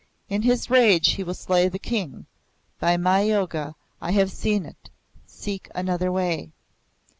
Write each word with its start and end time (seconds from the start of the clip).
In 0.29 0.41
his 0.41 0.67
rage 0.71 1.09
he 1.11 1.23
will 1.23 1.35
slay 1.35 1.67
the 1.69 1.77
King. 1.77 2.25
By 2.79 2.97
my 2.97 3.21
yoga, 3.21 3.75
I 4.01 4.13
have 4.13 4.31
seen 4.31 4.65
it. 4.65 4.89
Seek 5.27 5.69
another 5.75 6.11
way." 6.11 6.49